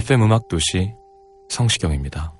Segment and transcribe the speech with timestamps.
[0.00, 0.94] FM 음악 도시
[1.50, 2.32] 성시경입니다.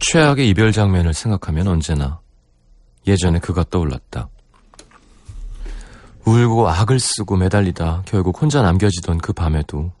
[0.00, 2.22] 최악의 이별 장면을 생각하면 언제나
[3.06, 4.30] 예전에 그가 떠올랐다.
[6.24, 9.92] 울고 악을 쓰고 매달리다 결국 혼자 남겨지던 그 밤에도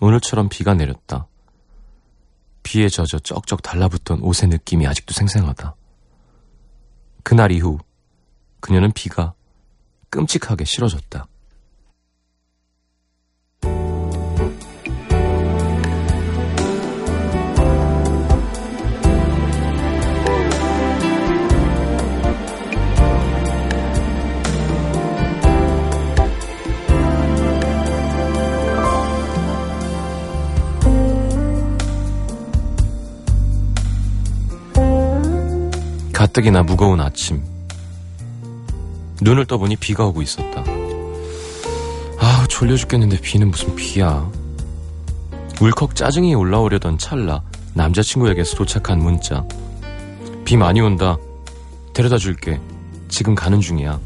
[0.00, 1.28] 오늘처럼 비가 내렸다.
[2.64, 5.76] 비에 젖어 쩍쩍 달라붙던 옷의 느낌이 아직도 생생하다.
[7.22, 7.78] 그날 이후
[8.58, 9.34] 그녀는 비가
[10.10, 11.28] 끔찍하게 싫어졌다.
[36.32, 37.42] 가뜩이나 무거운 아침.
[39.20, 40.64] 눈을 떠보니 비가 오고 있었다.
[42.18, 44.26] 아, 졸려 죽겠는데 비는 무슨 비야.
[45.60, 47.42] 울컥 짜증이 올라오려던 찰나
[47.74, 49.44] 남자친구에게서 도착한 문자.
[50.46, 51.18] 비 많이 온다.
[51.92, 52.58] 데려다 줄게.
[53.08, 54.00] 지금 가는 중이야.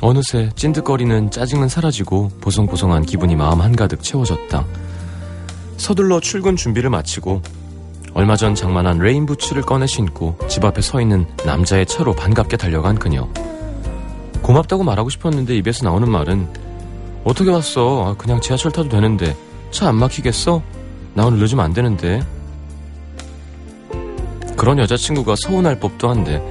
[0.00, 4.66] 어느새 찐득거리는 짜증은 사라지고 보송보송한 기분이 마음 한가득 채워졌다.
[5.76, 7.40] 서둘러 출근 준비를 마치고
[8.14, 12.98] 얼마 전 장만한 레인 부츠를 꺼내 신고 집 앞에 서 있는 남자의 차로 반갑게 달려간
[12.98, 13.28] 그녀.
[14.42, 16.48] 고맙다고 말하고 싶었는데 입에서 나오는 말은
[17.24, 18.06] 어떻게 왔어?
[18.08, 19.36] 아, 그냥 지하철 타도 되는데
[19.70, 20.62] 차 안 막히겠어?
[21.14, 22.22] 나 오늘 늦으면 안 되는데.
[24.56, 26.42] 그런 여자친구가 서운할 법도 한데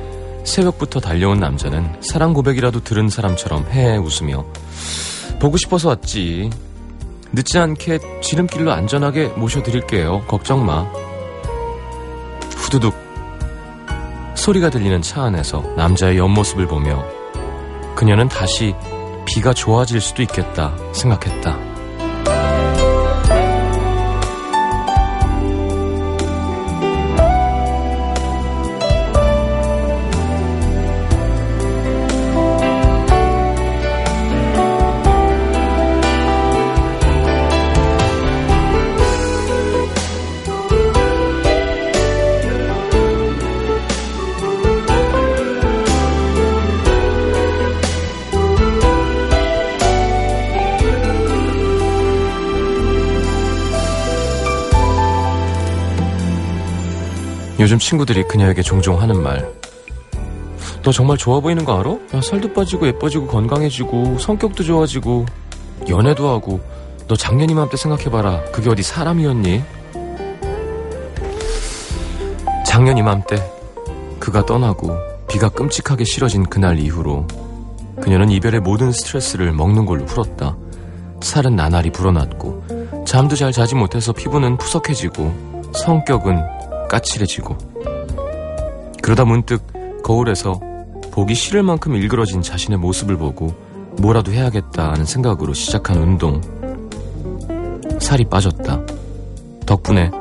[0.46, 4.46] 새벽부터 달려온 남자는 사랑 고백이라도 들은 사람처럼 헤헤 웃으며
[5.40, 6.50] 보고 싶어서 왔지.
[7.34, 10.24] 늦지 않게 지름길로 안전하게 모셔드릴게요.
[10.28, 10.88] 걱정 마.
[12.70, 12.94] 후두둑
[14.36, 17.04] 소리가 들리는 차 안에서 남자의 옆모습을 보며
[17.96, 18.76] 그녀는 다시
[19.26, 21.69] 비가 좋아질 수도 있겠다 생각했다.
[57.60, 59.52] 요즘 친구들이 그녀에게 종종 하는 말.
[60.82, 61.92] 너 정말 좋아 보이는 거 알아?
[62.16, 65.26] 야, 살도 빠지고 예뻐지고 건강해지고 성격도 좋아지고
[65.90, 66.62] 연애도 하고
[67.08, 68.44] 너 작년 이맘때 생각해봐라.
[68.52, 69.64] 그게 어디 사람이었니?
[72.66, 73.36] 작년 이맘때
[74.20, 74.96] 그가 떠나고
[75.28, 77.28] 비가 끔찍하게 싫어진 그날 이후로
[78.02, 80.56] 그녀는 이별의 모든 스트레스를 먹는 걸로 풀었다.
[81.22, 82.64] 살은 나날이 불어났고
[83.06, 86.59] 잠도 잘 자지 못해서 피부는 푸석해지고 성격은
[86.90, 87.58] 까칠해지고.
[89.02, 89.64] 그러다 문득
[90.04, 90.60] 거울에서
[91.12, 93.54] 보기 싫을 만큼 일그러진 자신의 모습을 보고
[93.98, 96.42] 뭐라도 해야겠다는 생각으로 시작한 운동.
[98.00, 98.82] 살이 빠졌다.
[99.66, 100.12] 덕분에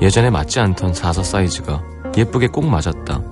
[0.00, 1.82] 예전에 맞지 않던 사사 사이즈가
[2.16, 3.22] 예쁘게 꼭 맞았다.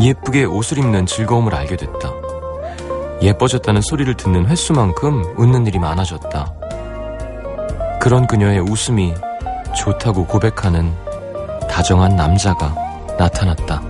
[0.00, 2.12] 예쁘게 옷을 입는 즐거움을 알게 됐다.
[3.20, 6.52] 예뻐졌다는 소리를 듣는 횟수만큼 웃는 일이 많아졌다.
[8.00, 9.12] 그런 그녀의 웃음이
[9.78, 10.92] 좋다고 고백하는
[11.70, 12.74] 다정한 남자가
[13.16, 13.80] 나타났다.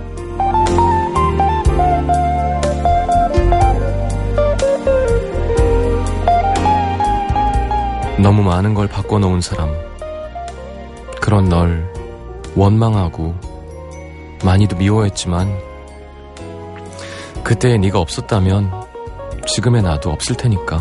[8.19, 9.73] 너무 많은 걸 바꿔놓은 사람.
[11.19, 11.91] 그런 널
[12.55, 13.33] 원망하고
[14.45, 15.59] 많이도 미워했지만
[17.43, 18.71] 그때의 네가 없었다면
[19.47, 20.77] 지금의 나도 없을 테니까.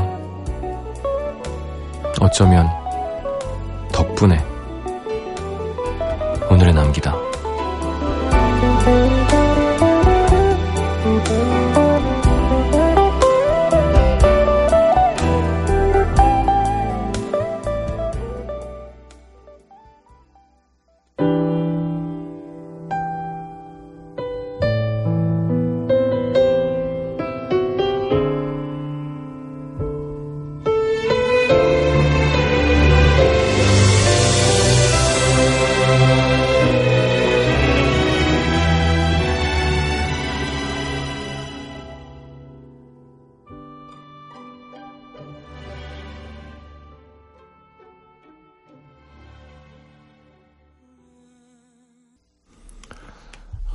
[2.20, 2.68] 어쩌면
[3.90, 4.47] 덕분에
[6.50, 7.14] 오늘의 남기다.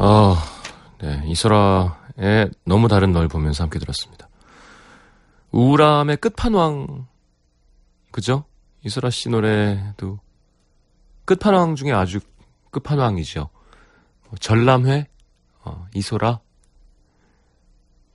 [0.05, 0.35] 아,
[0.99, 1.23] 네.
[1.27, 4.27] 이소라의 너무 다른 널 보면서 함께 들었습니다.
[5.51, 7.07] 우울함의 끝판왕.
[8.11, 8.43] 그죠?
[8.83, 10.19] 이소라 씨 노래도
[11.23, 12.19] 끝판왕 중에 아주
[12.71, 13.49] 끝판왕이죠.
[14.27, 15.07] 뭐 전람회,
[15.63, 16.41] 어, 이소라.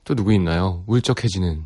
[0.05, 0.85] 또 누구 있나요?
[0.89, 1.65] 울적해지는.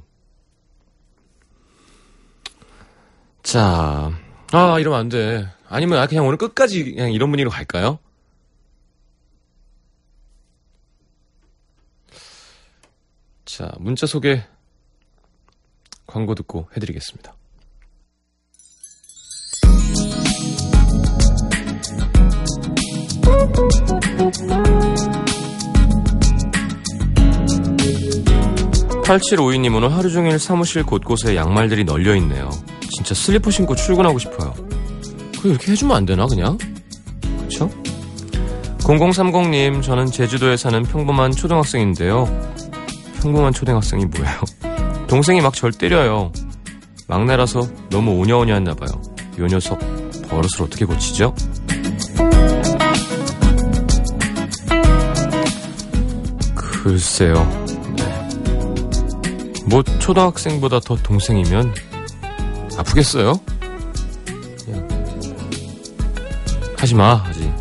[3.43, 4.13] 자,
[4.53, 5.49] 아, 이러면 안 돼.
[5.69, 7.99] 아니면 아, 그냥 오늘 끝까지 그냥 이런 분위기로 갈까요?
[13.54, 14.43] 자, 문자 소개
[16.06, 17.34] 광고 듣고 해드리겠습니다.
[29.02, 32.49] (8752님) 오늘 하루 종일 사무실 곳곳에 양말들이 널려 있네요.
[32.96, 34.54] 진짜 슬리퍼 신고 출근하고 싶어요.
[35.43, 36.56] 그 이렇게 해주면 안 되나 그냥?
[37.43, 37.69] 그쵸?
[38.78, 42.51] 0030님 저는 제주도에 사는 평범한 초등학생인데요
[43.23, 44.41] 평범한 초등학생이 뭐예요?
[45.07, 46.33] 동생이 막 절 때려요.
[47.07, 48.91] 막내라서 너무 오냐오냐 했나봐요.
[49.39, 49.79] 요 녀석
[50.29, 51.35] 버릇을 어떻게 고치죠?
[56.55, 57.35] 글쎄요.
[57.97, 58.29] 네.
[59.67, 61.75] 뭐 초등학생보다 더 동생이면
[62.79, 63.39] 아프겠어요?
[66.77, 67.53] 하지마 하지.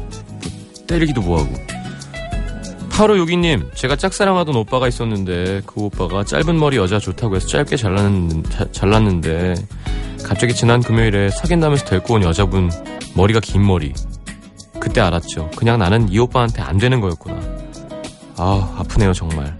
[0.87, 1.53] 때리기도 뭐하고.
[2.91, 9.55] 8562님, 제가 짝사랑하던 오빠가 있었는데 그 오빠가 짧은 머리 여자 좋다고 해서 짧게 잘랐는, 잘랐는데
[10.23, 12.69] 갑자기 지난 금요일에 사귄다면서 데리고 온 여자분
[13.15, 13.93] 머리가 긴 머리.
[14.79, 15.51] 그때 알았죠.
[15.55, 17.39] 그냥 나는 이 오빠한테 안 되는 거였구나.
[18.37, 19.57] 아, 아프네요, 정말.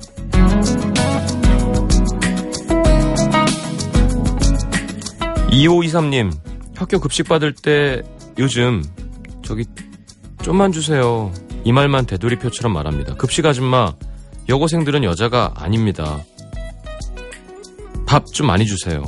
[5.51, 6.31] 2523님,
[6.75, 8.01] 학교 급식 받을 때
[8.39, 8.83] 요즘
[9.43, 9.65] 저기
[10.41, 11.31] 좀만 주세요.
[11.63, 13.15] 이 말만 되돌이표처럼 말합니다.
[13.15, 13.93] 급식 아줌마,
[14.49, 16.23] 여고생들은 여자가 아닙니다.
[18.07, 19.03] 밥 좀 많이 주세요.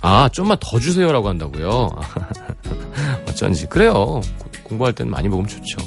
[0.00, 1.90] 아, 좀만 더 주세요라고 한다고요?
[3.28, 3.66] 어쩐지.
[3.66, 4.20] 그래요.
[4.64, 5.78] 공부할 땐 많이 먹으면 좋죠.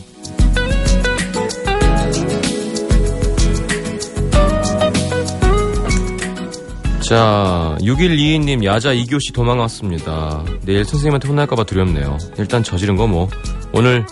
[7.08, 10.46] 자, 6122님, 야자 2교시 도망왔습니다.
[10.64, 12.18] 내일 선생님한테 혼날까봐 두렵네요.
[12.38, 13.28] 일단 저지른 거 뭐.
[13.74, 14.06] 오늘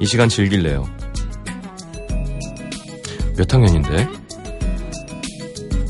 [0.00, 0.84] 이 시간 즐길래요.
[3.36, 4.08] 몇 학년인데?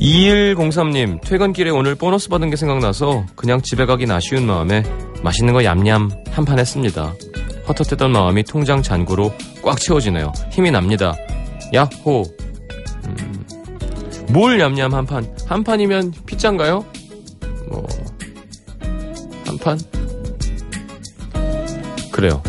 [0.01, 4.83] 2103님, 퇴근길에 오늘 보너스 받은 게 생각나서 그냥 집에 가긴 아쉬운 마음에
[5.23, 7.13] 맛있는 거 얌얌 한 판 했습니다.
[7.69, 10.33] 헛헛했던 마음이 통장 잔고로 꽉 채워지네요.
[10.51, 11.15] 힘이 납니다.
[11.75, 12.25] 야호!
[13.07, 13.45] 음,
[14.31, 15.31] 뭘 얌얌 한 판?
[15.47, 16.85] 한 판이면 피자인가요?
[17.69, 17.87] 뭐,
[19.47, 19.79] 한 판?
[22.11, 22.43] 그래요.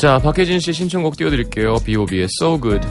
[0.00, 1.76] 자, 박혜진 씨 신청곡 띄워드릴게요.
[1.84, 2.86] B.O.B의 So Good.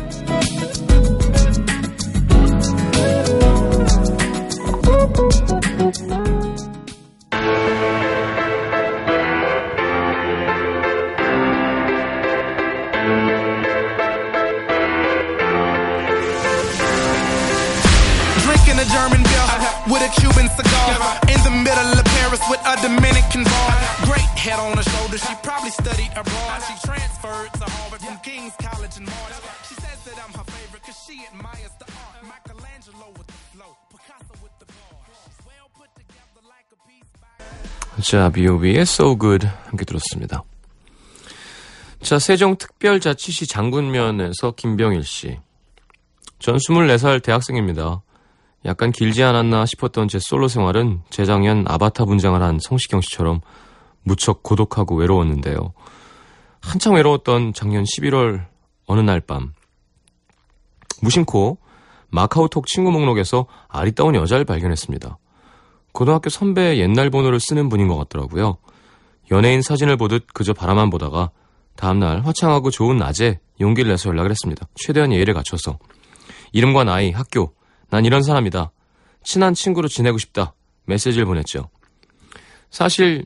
[38.01, 40.43] 자, B.O.B의 So Good 함께 들었습니다.
[42.01, 45.37] 자, 세종특별자치시 장군면에서 김병일 씨.
[46.39, 48.01] 전 24살 대학생입니다.
[48.63, 53.41] 약간 길지 않았나 싶었던 제 솔로 생활은 재작년 아바타 분장을 한 성시경 씨처럼
[54.03, 55.73] 무척 고독하고 외로웠는데요.
[56.61, 58.45] 한창 외로웠던 작년 11월
[58.85, 59.53] 어느 날 밤
[61.01, 61.57] 무심코
[62.09, 65.17] 마카오톡 친구 목록에서 아리따운 여자를 발견했습니다.
[65.91, 68.57] 고등학교 선배의 옛날 번호를 쓰는 분인 것 같더라고요.
[69.31, 71.31] 연예인 사진을 보듯 그저 바라만 보다가
[71.75, 74.67] 다음날 화창하고 좋은 낮에 용기를 내서 연락을 했습니다.
[74.75, 75.77] 최대한 예의를 갖춰서.
[76.51, 77.53] 이름과 나이, 학교,
[77.89, 78.71] 난 이런 사람이다.
[79.23, 80.53] 친한 친구로 지내고 싶다.
[80.85, 81.69] 메시지를 보냈죠.
[82.71, 83.25] 사실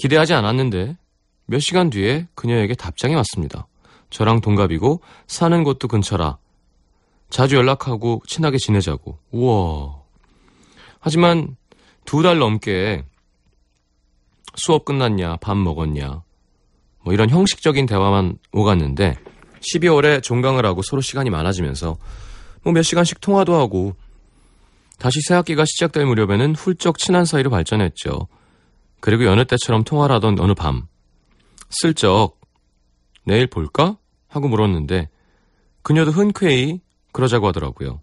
[0.00, 0.96] 기대하지 않았는데
[1.44, 3.66] 몇 시간 뒤에 그녀에게 답장이 왔습니다.
[4.08, 6.38] 저랑 동갑이고 사는 곳도 근처라.
[7.28, 9.18] 자주 연락하고 친하게 지내자고.
[9.30, 10.00] 우와.
[11.00, 11.54] 하지만
[12.06, 13.04] 두 달 넘게
[14.56, 16.22] 수업 끝났냐, 밥 먹었냐,
[17.04, 19.16] 뭐 이런 형식적인 대화만 오갔는데
[19.60, 21.98] 12월에 종강을 하고 서로 시간이 많아지면서
[22.62, 23.94] 뭐 몇 시간씩 통화도 하고
[24.98, 28.28] 다시 새 학기가 시작될 무렵에는 훌쩍 친한 사이로 발전했죠.
[29.00, 30.86] 그리고 여느 때처럼 통화를 하던 어느 밤
[31.70, 32.38] 슬쩍
[33.24, 33.96] 내일 볼까?
[34.28, 35.08] 하고 물었는데
[35.82, 36.80] 그녀도 흔쾌히
[37.12, 38.00] 그러자고 하더라고요.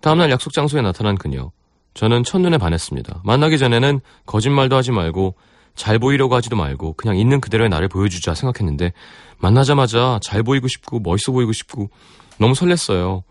[0.00, 1.50] 다음날 약속 장소에 나타난 그녀.
[1.94, 3.22] 저는 첫눈에 반했습니다.
[3.24, 5.34] 만나기 전에는 거짓말도 하지 말고
[5.74, 8.92] 잘 보이려고 하지도 말고 그냥 있는 그대로의 나를 보여주자 생각했는데
[9.38, 11.90] 만나자마자 잘 보이고 싶고 멋있어 보이고 싶고
[12.38, 13.22] 너무 설렜어요.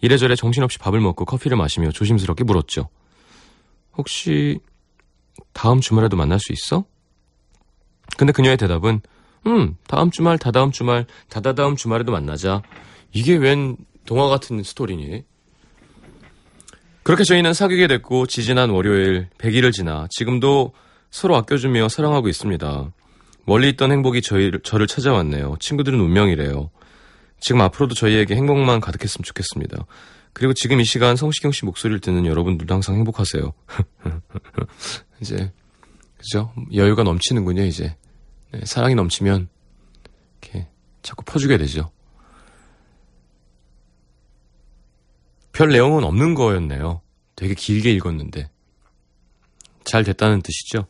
[0.00, 2.88] 이래저래 정신없이 밥을 먹고 커피를 마시며 조심스럽게 물었죠.
[3.96, 4.58] 혹시
[5.52, 6.84] 다음 주말에도 만날 수 있어?
[8.16, 9.00] 근데 그녀의 대답은
[9.46, 12.62] 음 다음 주말 다다음 주말 다다다음 주말에도 만나자.
[13.12, 15.24] 이게 웬 동화 같은 스토리니?
[17.02, 20.72] 그렇게 저희는 사귀게 됐고 지지난 월요일 100일을 지나 지금도
[21.10, 22.92] 서로 아껴주며 사랑하고 있습니다.
[23.46, 25.56] 멀리 있던 행복이 저희, 저를 찾아왔네요.
[25.58, 26.70] 친구들은 운명이래요.
[27.40, 29.86] 지금 앞으로도 저희에게 행복만 가득했으면 좋겠습니다.
[30.32, 33.52] 그리고 지금 이 시간 성시경 씨 목소리를 듣는 여러분들도 항상 행복하세요.
[35.20, 35.52] 이제
[36.20, 36.52] 그죠?
[36.74, 37.96] 여유가 넘치는군요, 이제.
[38.52, 39.48] 네, 사랑이 넘치면
[40.42, 40.68] 이렇게
[41.02, 41.90] 자꾸 퍼주게 되죠.
[45.52, 47.00] 별 내용은 없는 거였네요.
[47.36, 48.50] 되게 길게 읽었는데.
[49.84, 50.86] 잘 됐다는 뜻이죠.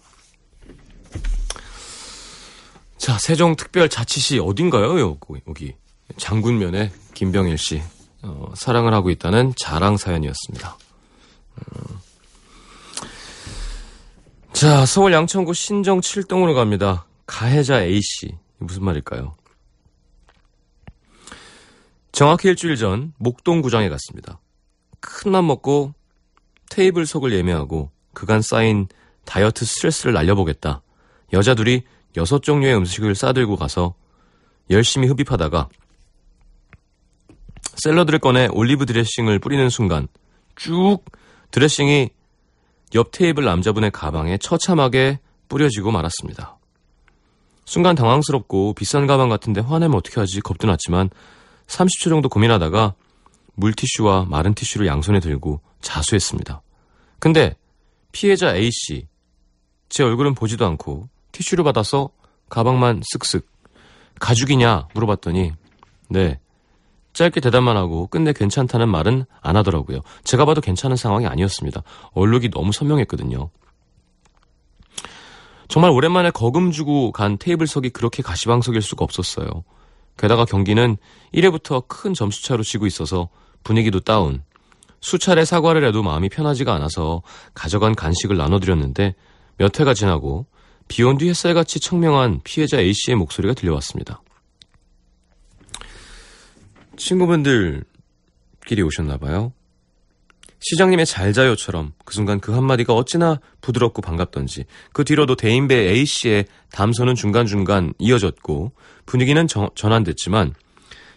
[2.99, 5.01] 자, 세종특별자치시 어딘가요?
[5.01, 5.75] 여기.
[6.17, 7.83] 장군면에 김병일 씨.
[8.23, 10.77] 어, 사랑을 하고 있다는 자랑 사연이었습니다.
[11.57, 12.00] 음.
[14.53, 17.07] 자, 서울 양천구 신정 7동으로 갑니다.
[17.27, 18.37] 가해자 A씨.
[18.59, 19.37] 무슨 말일까요?
[22.13, 24.39] 정확히 일주일 전 목동구장에 갔습니다.
[25.01, 25.95] 큰 맘 먹고
[26.69, 28.87] 테이블 속을 예매하고 그간 쌓인
[29.25, 30.83] 다이어트 스트레스를 날려보겠다.
[31.33, 31.83] 여자 둘이
[32.17, 33.95] 여섯 종류의 음식을 싸들고 가서
[34.69, 35.69] 열심히 흡입하다가
[37.77, 40.07] 샐러드를 꺼내 올리브 드레싱을 뿌리는 순간
[40.57, 40.99] 쭉
[41.51, 42.11] 드레싱이
[42.95, 46.59] 옆 테이블 남자분의 가방에 처참하게 뿌려지고 말았습니다.
[47.65, 51.09] 순간 당황스럽고 비싼 가방 같은데 화내면 어떻게 하지 겁도 났지만
[51.69, 52.95] 30초 정도 고민하다가
[53.55, 56.63] 물티슈와 마른 티슈를 양손에 들고 자수했습니다.
[57.21, 57.57] 근데
[58.13, 59.07] 피해자 A씨
[59.89, 62.11] 제 얼굴은 보지도 않고 티슈를 받아서
[62.49, 63.45] 가방만 쓱쓱
[64.19, 65.53] 가죽이냐 물어봤더니
[66.09, 66.41] 네
[67.13, 70.01] 짧게 대답만 하고 끝내 괜찮다는 말은 안 하더라고요.
[70.25, 71.83] 제가 봐도 괜찮은 상황이 아니었습니다.
[72.13, 73.51] 얼룩이 너무 선명했거든요.
[75.69, 79.49] 정말 오랜만에 거금 주고 간 테이블석이 그렇게 가시방석일 수가 없었어요.
[80.17, 80.97] 게다가 경기는
[81.35, 83.29] 1회부터 큰 점수차로 지고 있어서
[83.63, 84.43] 분위기도 다운.
[85.01, 87.23] 수차례 사과를 해도 마음이 편하지가 않아서
[87.55, 89.15] 가져간 간식을 나눠드렸는데
[89.57, 90.47] 몇 회가 지나고
[90.89, 94.23] 비 온 뒤 햇살같이 청명한 피해자 A씨의 목소리가 들려왔습니다.
[97.01, 99.53] 친구분들끼리 오셨나봐요.
[100.61, 107.15] 시장님의 잘 자요처럼 그 순간 그 한마디가 어찌나 부드럽고 반갑던지 그 뒤로도 대인배 A씨의 담소는
[107.15, 108.73] 중간중간 이어졌고
[109.07, 110.55] 분위기는 정, 전환됐지만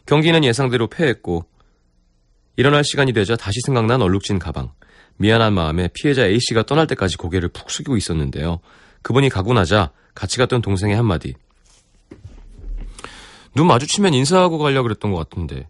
[0.05, 1.45] 경기는 예상대로 패했고
[2.55, 4.71] 일어날 시간이 되자 다시 생각난 얼룩진 가방
[5.17, 8.61] 미안한 마음에 피해자 A씨가 떠날 때까지 고개를 푹 숙이고 있었는데요.
[9.01, 11.33] 그분이 가고 나자 같이 갔던 동생의 한마디
[13.55, 15.67] 눈 마주치면 인사하고 가려고 그랬던 것 같은데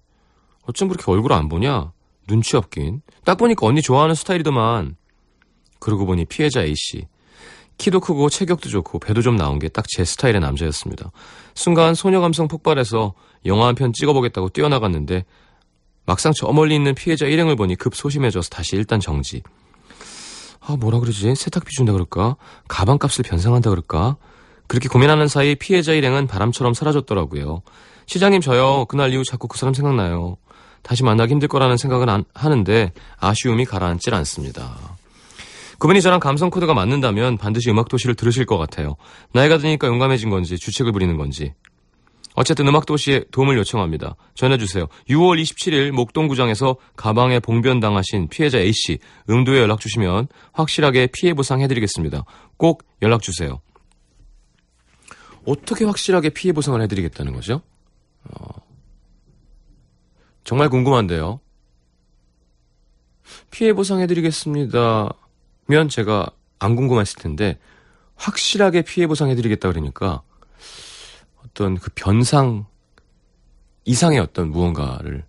[0.66, 1.92] 어쩜 그렇게 얼굴 안 보냐?
[2.28, 3.02] 눈치 없긴.
[3.26, 4.96] 딱 보니까 언니 좋아하는 스타일이더만.
[5.80, 7.08] 그러고 보니 피해자 A씨.
[7.78, 11.12] 키도 크고 체격도 좋고 배도 좀 나온 게 딱 제 스타일의 남자였습니다.
[11.56, 13.14] 순간 소녀 감성 폭발해서
[13.46, 15.26] 영화 한 편 찍어보겠다고 뛰어나갔는데
[16.06, 19.42] 막상 저 멀리 있는 피해자 일행을 보니 급 소심해져서 다시 일단 정지.
[20.62, 21.36] 아 뭐라 그러지?
[21.36, 22.38] 세탁비 준다 그럴까?
[22.70, 24.16] 가방값을 변상한다 그럴까?
[24.68, 27.62] 그렇게 고민하는 사이 피해자 일행은 바람처럼 사라졌더라고요.
[28.06, 30.38] 시장님 저요 그날 이후 자꾸 그 사람 생각나요.
[30.82, 34.76] 다시 만나기 힘들 거라는 생각은 안, 하는데 아쉬움이 가라앉질 않습니다.
[35.80, 38.96] 그분이 저랑 감성 코드가 맞는다면 반드시 음악 도시를 들으실 것 같아요.
[39.34, 41.54] 나이가 드니까 용감해진 건지 주책을 부리는 건지.
[42.36, 44.16] 어쨌든 음악 도시에 도움을 요청합니다.
[44.34, 44.88] 전해주세요.
[45.10, 52.24] 6월 27일 목동구장에서 가방에 봉변당하신 피해자 A씨 음도에 연락 주시면 확실하게 피해 보상해드리겠습니다.
[52.58, 53.60] 꼭 연락 주세요.
[55.46, 57.62] 어떻게 확실하게 피해 보상을 해드리겠다는 거죠?
[58.26, 58.62] 어,
[60.44, 61.40] 정말 궁금한데요.
[63.52, 65.14] 피해 보상해드리겠습니다.
[65.68, 66.28] 면 제가
[66.60, 67.60] 안 궁금했을 텐데
[68.16, 70.22] 확실하게 피해 보상해드리겠다 그러니까
[71.44, 72.66] 어떤 그 변상
[73.86, 75.26] 이상의 어떤 무언가를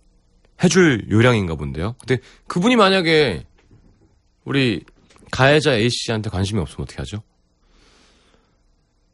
[0.63, 1.95] 해줄 요량인가 본데요.
[1.99, 3.47] 근데 그분이 만약에
[4.45, 4.85] 우리
[5.31, 7.23] 가해자 A씨한테 관심이 없으면 어떻게 하죠?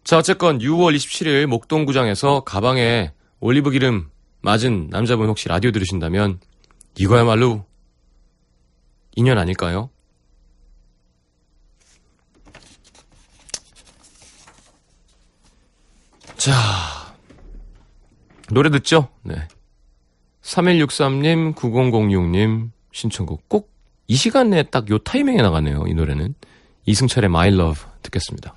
[0.04, 4.10] 자, 어쨌건 6월 27일 목동구장에서 가방에 올리브 기름
[4.42, 6.40] 맞은 남자분 혹시 라디오 들으신다면
[6.98, 7.64] 이거야말로
[9.14, 9.90] 인연 아닐까요?
[16.36, 16.52] 자,
[18.50, 19.08] 노래 듣죠?
[19.22, 19.34] 네.
[20.42, 23.80] 3163님, 9006님, 신청곡 꼭
[24.10, 26.34] 이 시간에 딱 요 타이밍에 나가네요, 이 노래는.
[26.84, 28.56] 이승철의 My Love 듣겠습니다.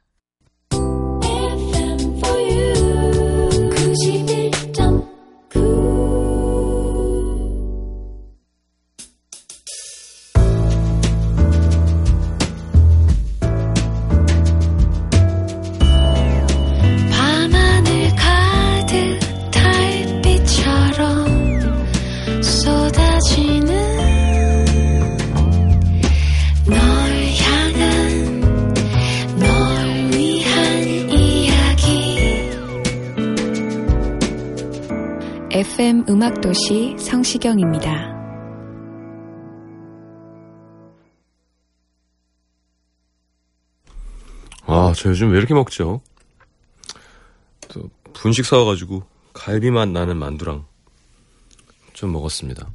[36.51, 38.13] 도시 성시경입니다.
[44.65, 46.01] 아, 저 요즘 왜 이렇게 먹죠?
[47.69, 50.65] 또 분식 사와가지고 갈비 맛 나는 만두랑
[51.93, 52.69] 좀 먹었습니다.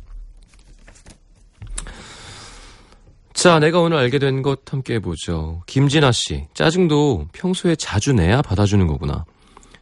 [3.34, 5.62] 자, 내가 오늘 알게 된 것 함께 해보죠.
[5.66, 9.26] 김진아 씨, 짜증도 평소에 자주 내야 받아주는 거구나.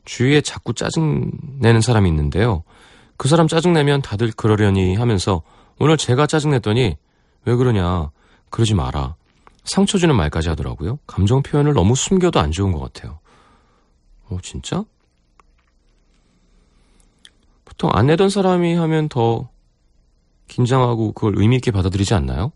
[0.04, 1.30] 주위에 자꾸 짜증
[1.60, 2.64] 내는 사람이 있는데요.
[3.16, 5.42] 그 사람 짜증내면 다들 그러려니 하면서
[5.78, 6.96] 오늘 제가 짜증냈더니
[7.44, 8.10] 왜 그러냐.
[8.50, 9.16] 그러지 마라.
[9.64, 10.98] 상처 주는 말까지 하더라고요.
[11.06, 13.18] 감정 표현을 너무 숨겨도 안 좋은 것 같아요.
[14.28, 14.84] 어, 진짜?
[17.64, 19.48] 보통 안 내던 사람이 하면 더
[20.48, 22.52] 긴장하고 그걸 의미 있게 받아들이지 않나요?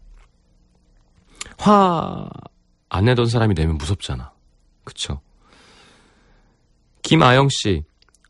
[1.57, 2.29] 화
[2.91, 4.33] 안 내던 사람이 내면 무섭잖아.
[4.85, 5.21] 그쵸?
[7.03, 7.85] 김아영 씨,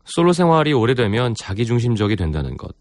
[0.09, 2.75] 솔로 생활이 오래되면 자기중심적이 된다는 것.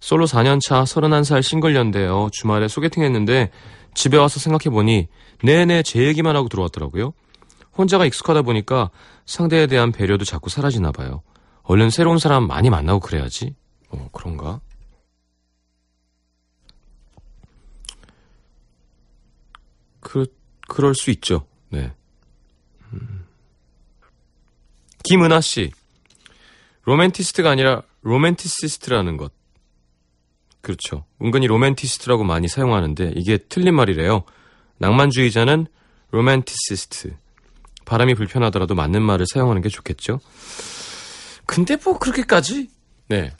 [0.00, 2.28] 솔로 4년차 31살 싱글년대요.
[2.32, 3.50] 주말에 소개팅 했는데
[3.94, 5.08] 집에 와서 생각해보니
[5.42, 7.12] 내내 제 얘기만 하고 들어왔더라고요.
[7.76, 8.90] 혼자가 익숙하다 보니까
[9.24, 11.22] 상대에 대한 배려도 자꾸 사라지나 봐요.
[11.62, 13.54] 얼른 새로운 사람 많이 만나고 그래야지.
[13.90, 14.60] 어, 그런가?
[20.00, 20.26] 그,
[20.68, 21.46] 그럴 수 있죠.
[21.70, 21.92] 네.
[22.92, 23.24] 음.
[25.04, 25.72] 김은하 씨.
[26.84, 29.32] 로맨티스트가 아니라 로맨티시스트라는 것.
[30.60, 31.04] 그렇죠.
[31.20, 34.24] 은근히 로맨티스트라고 많이 사용하는데 이게 틀린 말이래요.
[34.78, 35.66] 낭만주의자는
[36.10, 37.16] 로맨티시스트.
[37.84, 40.20] 발음이 불편하더라도 맞는 말을 사용하는 게 좋겠죠.
[41.46, 42.70] 근데 뭐 그렇게까지
[43.08, 43.30] 네.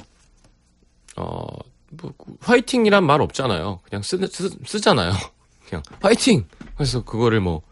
[1.17, 1.47] 어,
[1.91, 3.81] 뭐 화이팅이란 말 없잖아요.
[3.85, 5.13] 그냥 쓰, 쓰, 쓰잖아요.
[5.69, 6.47] 그냥 화이팅.
[6.75, 7.63] 그래서 그거를 뭐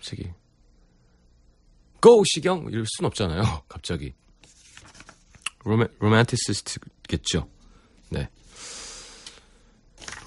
[0.00, 0.30] 저기
[2.00, 3.42] 고 시경 이럴 순 없잖아요.
[3.68, 4.14] 갑자기.
[5.68, 7.46] 로맨 로맨티시스트겠죠.
[8.10, 8.28] 네.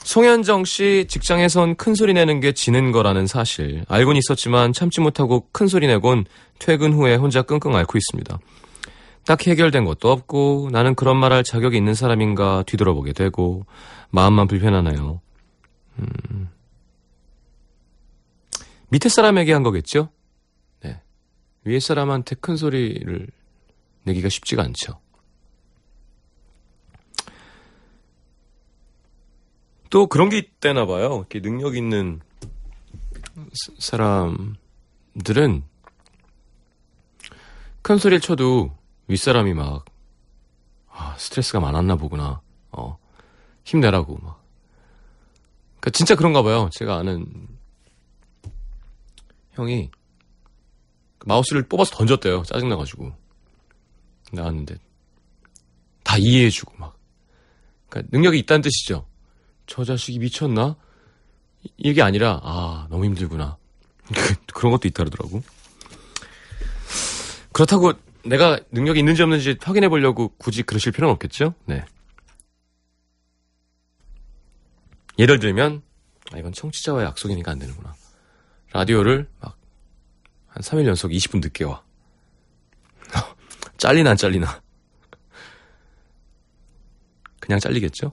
[0.03, 5.67] 송현정 씨 직장에선 큰 소리 내는 게 지는 거라는 사실 알고는 있었지만 참지 못하고 큰
[5.67, 6.25] 소리 내곤
[6.59, 8.39] 퇴근 후에 혼자 끙끙 앓고 있습니다.
[9.25, 13.65] 딱 해결된 것도 없고 나는 그런 말 할 자격이 있는 사람인가 뒤돌아보게 되고
[14.09, 15.21] 마음만 불편하네요.
[15.99, 16.49] 음.
[18.89, 20.09] 밑에 사람에게 한 거겠죠?
[20.83, 20.99] 네.
[21.63, 23.27] 위에 사람한테 큰 소리를
[24.03, 24.99] 내기가 쉽지가 않죠.
[29.91, 31.17] 또 그런 게 있대나 봐요.
[31.29, 32.21] 이렇게 능력 있는
[33.53, 35.63] 사- 사람들은
[37.83, 38.75] 큰 소리를 쳐도
[39.07, 39.85] 윗사람이 막,
[40.89, 42.41] 아, 스트레스가 많았나 보구나.
[42.71, 42.97] 어,
[43.65, 44.41] 힘내라고 막.
[45.73, 46.69] 그니까 진짜 그런가 봐요.
[46.73, 47.25] 제가 아는
[49.53, 49.89] 형이
[51.17, 52.43] 그 마우스를 뽑아서 던졌대요.
[52.43, 53.11] 짜증나가지고.
[54.31, 54.77] 나왔는데
[56.03, 56.97] 다 이해해주고 막.
[57.89, 59.05] 그러니까 능력이 있다는 뜻이죠.
[59.71, 60.75] 저 자식이 미쳤나?
[61.63, 63.55] 이- 이게 아니라 아 너무 힘들구나.
[64.53, 65.41] 그런 것도 있다 그러더라고.
[67.53, 67.93] 그렇다고
[68.25, 71.53] 내가 능력이 있는지 없는지 확인해 보려고 굳이 그러실 필요는 없겠죠?
[71.65, 71.85] 네.
[75.17, 75.81] 예를 들면
[76.33, 77.95] 아 이건 청취자와의 약속이니까 안 되는구나.
[78.73, 79.57] 라디오를 막
[80.53, 81.81] 한 3일 연속 20분 늦게 와.
[83.77, 84.61] 잘리나 안 잘리나.
[87.39, 88.11] 그냥 잘리겠죠?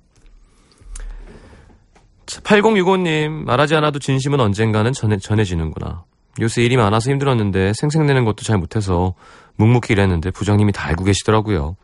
[2.36, 6.04] 8065님, 말하지 않아도 진심은 언젠가는 전해, 전해지는구나.
[6.40, 9.14] 요새 일이 많아서 힘들었는데 생색내는 것도 잘 못해서
[9.56, 11.76] 묵묵히 일했는데 부장님이 다 알고 계시더라고요.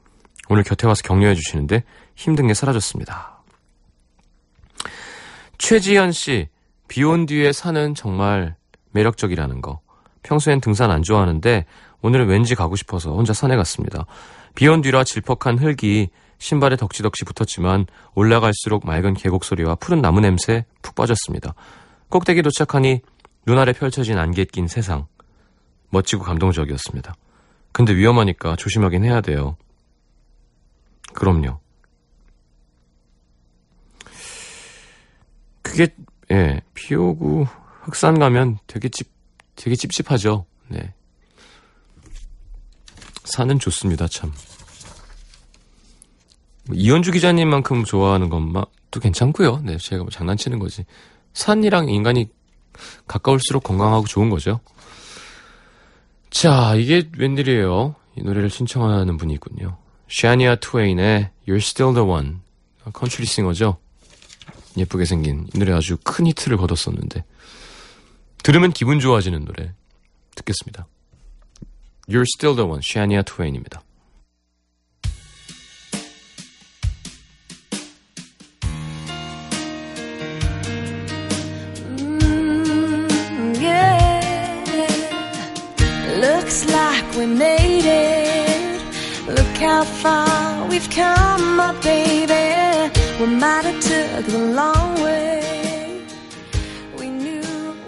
[0.49, 1.83] 오늘 곁에 와서 격려해 주시는데
[2.15, 3.43] 힘든 게 사라졌습니다.
[5.59, 6.49] 최지현 씨,
[6.89, 8.55] 비온 뒤에 산은 정말
[8.93, 9.81] 매력적이라는 거.
[10.23, 11.65] 평소엔 등산 안 좋아하는데
[12.03, 14.07] 오늘은 왠지 가고 싶어서 혼자 산에 갔습니다.
[14.55, 16.11] 비온 뒤라 질퍽한 흙이
[16.45, 21.55] 신발에 덕지덕지 붙었지만 올라갈수록 맑은 계곡 소리와 푸른 나무 냄새 푹 빠졌습니다.
[22.11, 23.01] 꼭대기 도착하니
[23.47, 25.07] 눈아래 펼쳐진 안개 낀 세상.
[25.89, 27.15] 멋지고 감동적이었습니다.
[27.73, 29.57] 근데 위험하니까 조심하긴 해야 돼요.
[31.15, 31.61] 그럼요.
[35.63, 35.95] 그게
[36.31, 37.47] 예, 비 오고
[37.85, 39.11] 흑산 가면 되게 찝
[39.57, 40.45] 되게 찝찝하죠.
[40.69, 40.93] 네.
[43.25, 44.31] 산은 좋습니다, 참.
[46.67, 49.61] 뭐 이현주 기자님만큼 좋아하는 것만 또 괜찮고요.
[49.65, 50.85] 네, 제가 뭐 장난치는 거지.
[51.35, 52.29] 산이랑 인간이
[53.07, 54.61] 가까울수록 건강하고 좋은 거죠.
[56.31, 57.95] 자, 이게 웬일이에요?
[58.17, 59.77] 이 노래를 신청하는 분이 있군요.
[60.09, 62.37] 샤니아 트웨인의 You're Still the One.
[62.93, 63.79] country singer죠.
[64.77, 67.25] 예쁘게 생긴 이 노래 아주 큰 히트를 거뒀었는데
[68.43, 69.73] 들으면 기분 좋아지는 노래
[70.35, 70.87] 듣겠습니다.
[72.09, 73.83] You're Still the One, 샤니아 트웨인입니다.
[86.45, 88.83] Looks like we made it.
[89.27, 92.93] Look how far we've come, my baby.
[93.19, 96.05] We might have took the long way.
[96.99, 97.41] We knew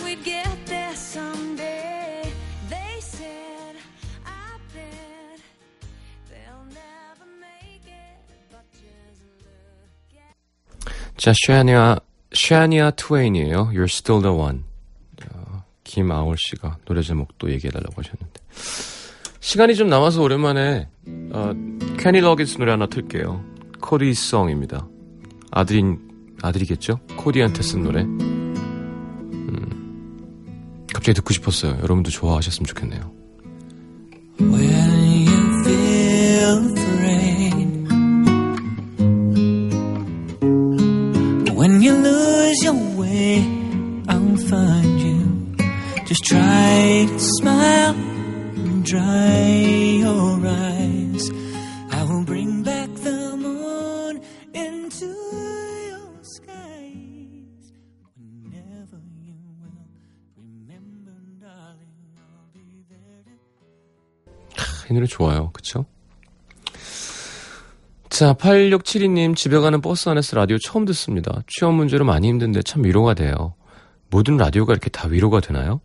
[0.02, 2.32] we'd get there someday.
[2.70, 3.76] They said,
[4.24, 5.38] I bet
[6.30, 8.24] they'll never make it.
[8.50, 12.00] But just look at 자, 샤니아,
[12.32, 13.68] 샤니아 트웨인이에요.
[13.74, 14.64] You're Still the One.
[15.30, 18.45] 어, 김아월 씨가 노래 제목도 얘기해달라고 하셨는데.
[19.40, 20.88] 시간이 좀 남아서 오랜만에,
[21.32, 21.52] 어,
[21.98, 23.44] 캐니 러기스 노래 하나 틀게요.
[23.80, 24.88] 코디 송입니다.
[25.50, 26.00] 아들인,
[26.42, 26.98] 아들이겠죠?
[27.16, 28.02] 코디한테 쓴 노래.
[28.02, 28.16] 음,
[30.92, 31.78] 갑자기 듣고 싶었어요.
[31.82, 33.14] 여러분도 좋아하셨으면 좋겠네요.
[46.06, 48.15] Just try to smile
[48.86, 51.30] dry your eyes.
[51.90, 54.22] I will bring back the moon
[54.54, 55.06] into
[55.90, 57.72] your skies.
[58.14, 59.82] Whenever you will
[60.38, 63.24] remember, darling, I'll be there
[64.88, 65.50] 이 노래 좋아요.
[65.52, 65.84] 그쵸?
[68.08, 71.42] 자, 8672님, 집에 가는 버스 안에서 라디오 처음 듣습니다.
[71.48, 73.54] 취업 문제로 많이 힘든데 참 위로가 돼요.
[74.10, 75.80] 모든 라디오가 이렇게 다 위로가 되나요?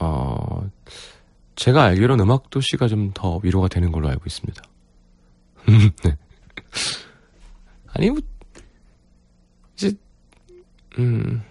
[0.00, 0.70] 어,
[1.56, 4.62] 제가 알기로는 음악도시가 좀 더 위로가 되는 걸로 알고 있습니다.
[6.04, 6.16] 네.
[7.88, 8.20] 아니, 뭐,
[9.74, 9.92] 이제,
[10.98, 11.42] 음,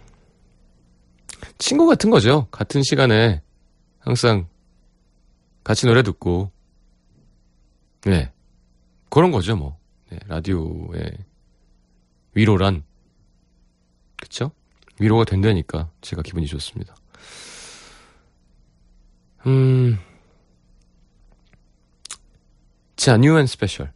[1.57, 2.47] 친구 같은 거죠.
[2.51, 3.41] 같은 시간에
[3.99, 4.47] 항상
[5.63, 6.51] 같이 노래 듣고,
[8.01, 8.31] 네.
[9.09, 9.77] 그런 거죠, 뭐.
[10.09, 11.17] 네, 라디오의
[12.33, 12.83] 위로란,
[14.17, 14.51] 그쵸?
[14.99, 16.95] 위로가 된다니까 제가 기분이 좋습니다.
[19.45, 19.99] 음.
[22.95, 23.91] 자, 뉴 앤 스페셜.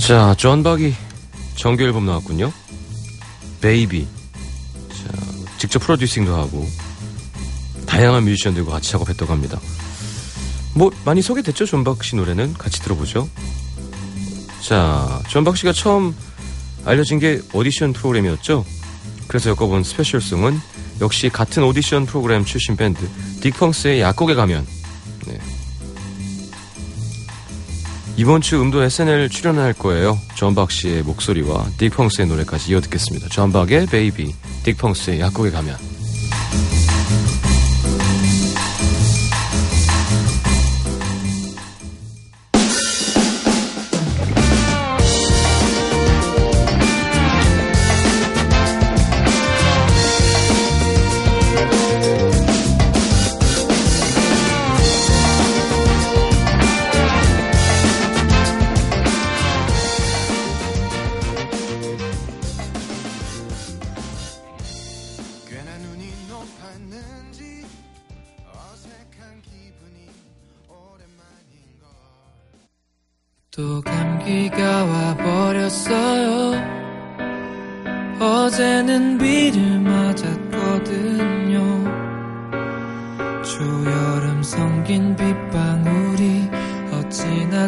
[0.00, 0.94] 자, 존 박이
[1.54, 2.52] 정규 앨범 나왔군요.
[3.60, 4.08] Baby.
[4.88, 5.12] 자,
[5.58, 6.66] 직접 producing도 하고
[7.86, 9.60] 다양한 뮤지션들과 같이 작업했다고 합니다.
[10.74, 13.28] 뭐 많이 소개됐죠, 존박 씨 노래는 같이 들어보죠.
[14.62, 16.14] 자, 존박 씨가 처음
[16.84, 18.64] 알려진 게 오디션 프로그램이었죠.
[19.26, 20.58] 그래서 엮어본 special song은
[21.00, 23.00] 역시 같은 오디션 프로그램 출신 밴드
[23.40, 24.66] 딕펑스의 약국에 가면
[25.26, 25.38] 네.
[28.16, 30.18] 이번 주 음도 SNL 출연할 거예요.
[30.34, 33.28] 존박 씨의 목소리와 딕펑스의 노래까지 이어 듣겠습니다.
[33.28, 35.76] 존박의 Baby, 딕펑스의 약국에 가면.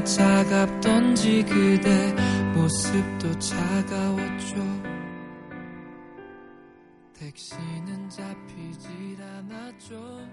[0.04, 2.14] 차갑던지 그대
[2.54, 4.56] 모습도 차가웠죠.
[7.18, 10.28] 택시는 잡히질 않았죠.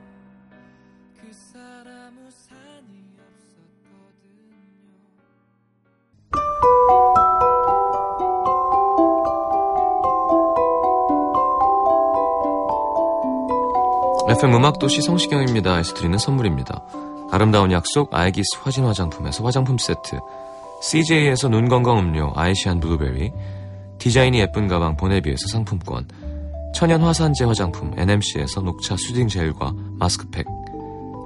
[1.21, 3.09] 그 사람 우산이
[14.29, 16.85] FM 음악도시 성시경입니다.에서 드리는 선물입니다.
[17.31, 20.19] 아름다운 약속 아이기스 화진 화장품에서 화장품 세트
[20.81, 23.31] CJ에서 눈 건강 음료 아이시안 블루베리
[23.99, 26.07] 디자인이 예쁜 가방 보네비에서 상품권
[26.73, 30.45] 천연 화산재 화장품 NMC에서 녹차 soothing gel과 마스크팩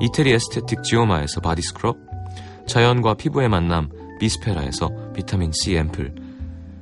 [0.02, 1.98] 이태리 aesthetic 지오마에서 body scrub
[2.68, 3.90] 자연과 피부의 만남
[4.20, 6.16] 비스페라에서 비타민 C 앰플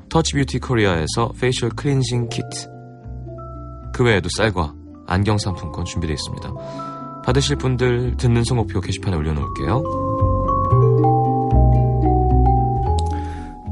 [0.09, 2.69] 터치 뷰티 코리아에서 facial cleansing kit
[3.93, 4.73] 그 외에도 쌀과
[5.07, 7.00] 안경 상품권 준비되어 있습니다.
[7.23, 9.83] 받으실 분들 듣는 성목표 게시판에 올려놓을게요.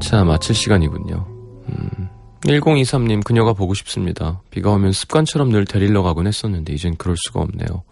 [0.00, 1.26] 자, 마칠 시간이군요.
[1.68, 2.08] 음,
[2.42, 4.42] 1023님, 그녀가 보고 싶습니다.
[4.50, 7.84] 비가 오면 습관처럼 늘 데리러 가곤 했었는데, 이젠 그럴 수가 없네요.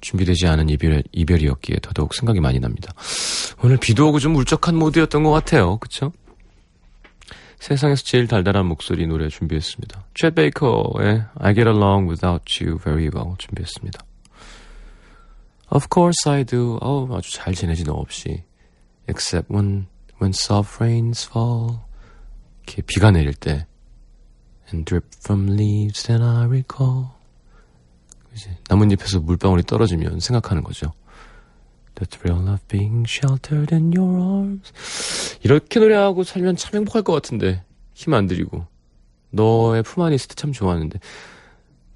[0.00, 2.92] 준비되지 않은 이별, 이별이었기에 더더욱 생각이 많이 납니다.
[3.62, 5.78] 오늘 비도 오고 좀 울적한 모드였던 것 같아요.
[5.78, 6.12] 그쵸?
[7.58, 10.04] 세상에서 제일 달달한 목소리 노래 준비했습니다.
[10.14, 14.07] 챗 베이커의 I Get Along Without You Very Well 준비했습니다.
[15.70, 16.78] Of course I do.
[16.80, 18.42] 어우, 아주 잘 지내지 너 없이.
[19.08, 19.86] Except when,
[20.20, 21.78] when soft rains fall.
[22.64, 23.66] 이렇게 비가 내릴 때.
[24.72, 27.08] And drip from leaves then I recall.
[28.30, 28.50] 그지?
[28.68, 30.92] 나뭇잎에서 물방울이 떨어지면 생각하는 거죠.
[31.94, 35.38] The thrill of being sheltered in your arms.
[35.42, 37.62] 이렇게 노래하고 살면 참 행복할 것 같은데.
[37.94, 38.66] 힘 안 들이고.
[39.30, 40.98] 너의 품 안에 있을 때 참 좋았는데.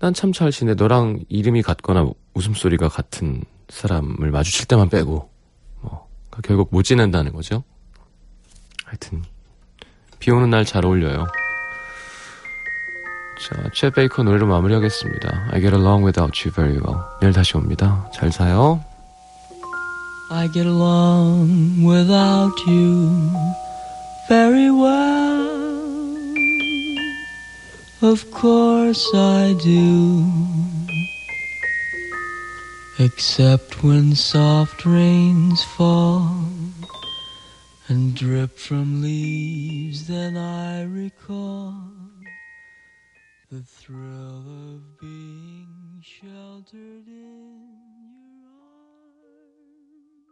[0.00, 0.74] 난 참 잘 지내.
[0.74, 5.30] 너랑 이름이 같거나 웃음소리가 같은 사람을 마주칠 때만 빼고.
[5.80, 6.08] 뭐.
[6.30, 7.62] 그러니까 결국 못 지낸다는 거죠.
[8.84, 9.22] 하여튼.
[10.18, 11.26] 비 오는 날 잘 어울려요.
[13.40, 15.48] 자, 챗 베이커 노래로 마무리하겠습니다.
[15.50, 17.00] I get along without you very well.
[17.20, 18.08] 내일 다시 옵니다.
[18.14, 18.84] 잘 사요.
[20.30, 23.10] I get along without you
[24.28, 25.42] very well.
[28.00, 30.24] Of course I do.
[33.04, 36.36] Except when soft rains fall
[37.88, 41.74] and drip from leaves, then I recall
[43.50, 47.51] the thrill of being sheltered in.